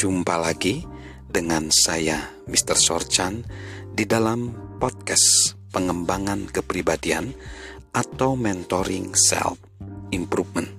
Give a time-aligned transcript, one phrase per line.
[0.00, 0.80] Jumpa lagi
[1.28, 2.72] dengan saya Mr.
[2.72, 3.44] Sorchan
[3.92, 4.48] di dalam
[4.80, 7.36] podcast pengembangan kepribadian
[7.92, 9.60] atau mentoring self
[10.08, 10.72] improvement.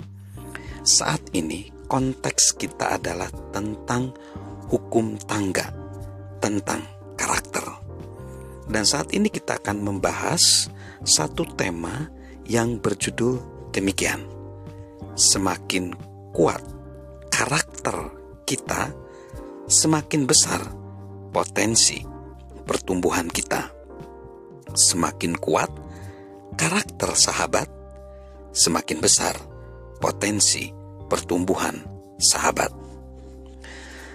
[0.82, 4.10] Saat ini konteks kita adalah tentang
[4.74, 5.70] hukum tangga,
[6.42, 6.82] tentang
[7.14, 7.78] karakter.
[8.74, 10.66] Dan saat ini kita akan membahas
[11.06, 12.10] satu tema
[12.50, 14.26] yang berjudul demikian.
[15.14, 15.94] Semakin
[16.34, 16.66] kuat
[17.30, 18.18] karakter
[18.50, 19.11] kita,
[19.72, 20.60] semakin besar
[21.32, 22.04] potensi
[22.68, 23.72] pertumbuhan kita.
[24.76, 25.72] Semakin kuat
[26.60, 27.72] karakter sahabat,
[28.52, 29.32] semakin besar
[30.04, 30.68] potensi
[31.08, 31.88] pertumbuhan
[32.20, 32.76] sahabat.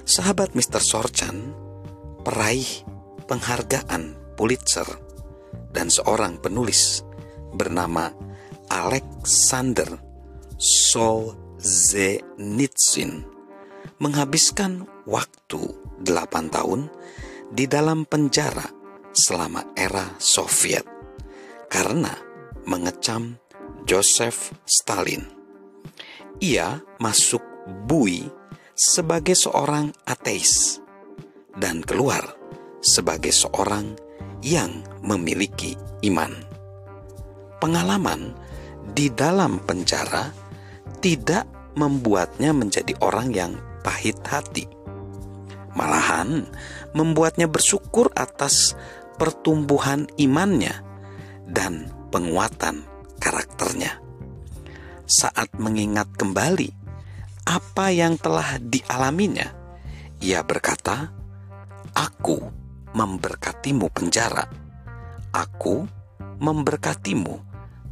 [0.05, 0.85] Sahabat Mr.
[0.85, 1.57] Sorchan,
[2.21, 2.85] peraih
[3.25, 4.85] penghargaan Pulitzer
[5.73, 7.01] dan seorang penulis
[7.57, 8.13] bernama
[8.69, 9.89] Alexander
[10.61, 13.36] Solzhenitsyn
[13.99, 15.63] menghabiskan waktu
[16.05, 16.93] 8 tahun
[17.53, 18.67] di dalam penjara
[19.17, 20.85] selama era Soviet
[21.73, 22.13] karena
[22.69, 23.41] mengecam
[23.89, 25.25] Joseph Stalin
[26.43, 27.41] ia masuk
[27.89, 28.29] bui
[28.77, 30.85] sebagai seorang ateis
[31.57, 32.37] dan keluar
[32.85, 33.97] sebagai seorang
[34.45, 35.75] yang memiliki
[36.05, 36.31] iman.
[37.57, 38.37] Pengalaman
[38.93, 40.29] di dalam penjara
[41.01, 43.53] tidak membuatnya menjadi orang yang
[43.87, 44.67] pahit hati.
[45.79, 46.51] Malahan
[46.99, 48.75] membuatnya bersyukur atas
[49.15, 50.83] pertumbuhan imannya
[51.47, 52.83] dan penguatan
[53.23, 54.03] karakternya
[55.07, 56.75] saat mengingat kembali
[57.47, 59.55] apa yang telah dialaminya,
[60.19, 61.15] ia berkata,
[61.95, 62.43] "Aku
[62.91, 64.51] memberkatimu penjara.
[65.31, 65.87] Aku
[66.43, 67.35] memberkatimu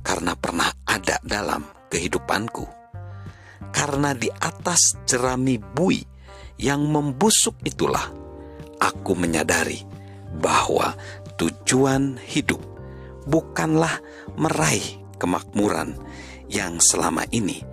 [0.03, 2.74] karena pernah ada dalam kehidupanku.
[3.75, 5.99] Karena di atas jerami bui
[6.63, 8.07] yang membusuk itulah
[8.79, 9.83] aku menyadari
[10.39, 10.95] bahwa
[11.35, 12.63] tujuan hidup
[13.27, 13.99] bukanlah
[14.39, 15.99] meraih kemakmuran
[16.47, 17.65] yang selama ini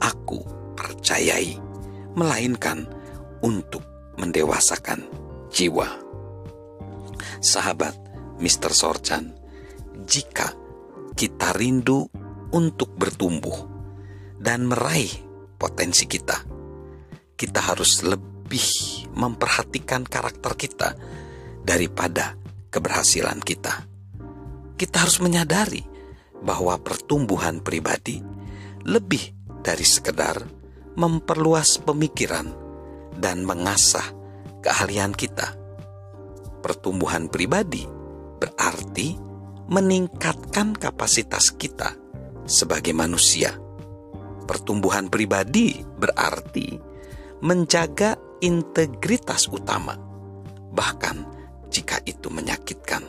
[0.00, 0.40] aku
[0.78, 1.60] percayai,
[2.16, 2.88] melainkan
[3.44, 3.84] untuk
[4.16, 5.04] mendewasakan
[5.52, 5.88] jiwa.
[7.40, 7.96] Sahabat
[8.40, 8.72] Mr.
[8.72, 9.36] Sorchan,
[10.08, 10.56] jika
[11.12, 12.08] kita rindu
[12.56, 13.68] untuk bertumbuh
[14.40, 15.12] dan meraih
[15.60, 16.40] potensi kita,
[17.36, 20.96] kita harus lebih memperhatikan karakter kita
[21.60, 22.40] daripada
[22.72, 23.84] keberhasilan kita.
[24.80, 25.84] Kita harus menyadari
[26.40, 28.24] bahwa pertumbuhan pribadi
[28.88, 30.40] lebih dari sekedar
[30.96, 32.48] memperluas pemikiran
[33.20, 34.04] dan mengasah
[34.64, 35.52] keahlian kita.
[36.64, 37.84] Pertumbuhan pribadi
[38.40, 39.16] berarti
[39.68, 41.92] meningkatkan kapasitas kita
[42.48, 43.54] sebagai manusia.
[44.50, 46.74] Pertumbuhan pribadi berarti
[47.46, 49.94] menjaga integritas utama,
[50.74, 51.22] bahkan
[51.70, 53.06] jika itu menyakitkan.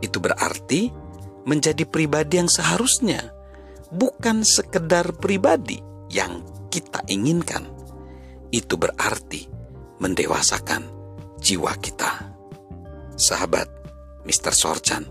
[0.00, 0.88] Itu berarti
[1.44, 3.36] menjadi pribadi yang seharusnya,
[3.92, 5.76] bukan sekedar pribadi
[6.08, 6.40] yang
[6.72, 7.68] kita inginkan.
[8.48, 9.44] Itu berarti
[10.00, 10.88] mendewasakan
[11.36, 12.32] jiwa kita.
[13.12, 13.68] Sahabat
[14.24, 14.56] Mr.
[14.56, 15.04] Sorchan,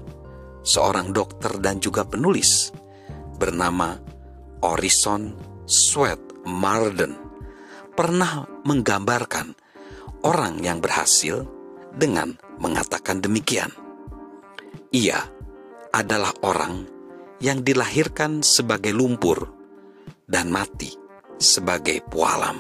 [0.66, 2.74] seorang dokter dan juga penulis
[3.38, 4.15] bernama
[4.64, 5.36] Orison
[5.66, 7.18] Sweat Marden
[7.96, 9.56] pernah menggambarkan
[10.24, 11.48] orang yang berhasil
[11.96, 13.72] dengan mengatakan demikian.
[14.92, 15.20] Ia
[15.92, 16.88] adalah orang
[17.40, 19.48] yang dilahirkan sebagai lumpur
[20.28, 20.92] dan mati
[21.40, 22.60] sebagai pualam.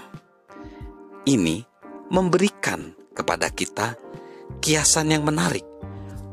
[1.25, 1.57] Ini
[2.11, 3.95] memberikan kepada kita
[4.59, 5.65] kiasan yang menarik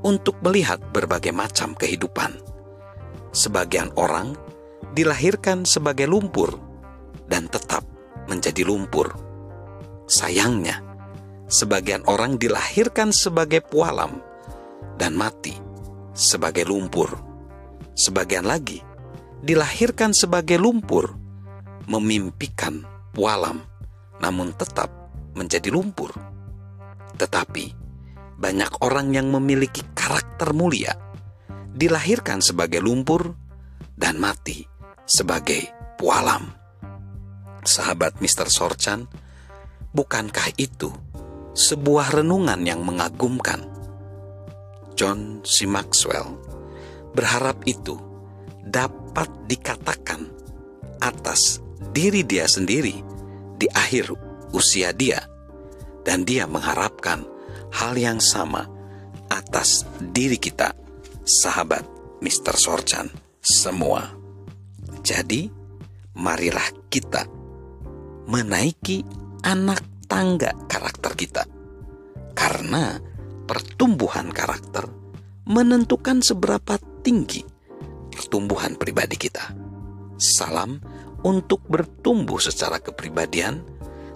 [0.03, 2.35] untuk melihat berbagai macam kehidupan.
[3.33, 4.37] Sebagian orang
[4.93, 6.57] dilahirkan sebagai lumpur
[7.27, 7.83] dan tetap
[8.29, 9.09] menjadi lumpur.
[10.05, 10.85] Sayangnya,
[11.49, 14.21] sebagian orang dilahirkan sebagai pualam
[15.01, 15.57] dan mati
[16.13, 17.09] sebagai lumpur.
[17.93, 18.81] Sebagian lagi
[19.41, 21.13] dilahirkan sebagai lumpur,
[21.89, 22.85] memimpikan
[23.17, 23.61] pualam,
[24.21, 24.89] namun tetap
[25.33, 26.13] menjadi lumpur.
[27.17, 27.65] Tetapi
[28.37, 30.93] banyak orang yang memiliki karakter mulia,
[31.73, 33.37] dilahirkan sebagai lumpur
[33.97, 34.72] dan mati
[35.05, 35.69] sebagai
[35.99, 36.51] pualam.
[37.63, 38.51] Sahabat Mr.
[38.51, 39.07] Sorchan,
[39.95, 40.91] bukankah itu
[41.55, 43.69] sebuah renungan yang mengagumkan?
[44.99, 45.65] John C.
[45.65, 46.37] Maxwell
[47.17, 47.97] berharap itu
[48.63, 50.29] dapat dikatakan
[51.03, 51.61] atas
[51.91, 53.03] diri dia sendiri
[53.59, 54.15] di akhir
[54.53, 55.23] usia dia,
[56.07, 57.25] dan dia mengharapkan
[57.73, 58.69] hal yang sama
[59.33, 60.77] atas diri kita,
[61.25, 61.87] sahabat
[62.21, 62.55] Mr.
[62.55, 63.09] Sorchan,
[63.41, 64.22] semua.
[65.03, 65.51] Jadi,
[66.17, 67.27] marilah kita
[68.31, 69.03] menaiki
[69.43, 71.43] anak tangga karakter kita.
[72.33, 72.97] Karena
[73.45, 74.89] pertumbuhan karakter
[75.45, 77.53] menentukan seberapa tinggi
[78.13, 79.53] pertumbuhan pribadi kita.
[80.21, 80.79] Salam
[81.25, 83.65] untuk bertumbuh secara kepribadian.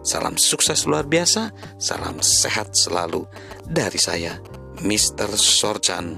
[0.07, 1.51] Salam sukses luar biasa,
[1.83, 3.27] salam sehat selalu
[3.67, 4.39] dari saya,
[4.79, 5.35] Mr.
[5.35, 6.15] Sorchan.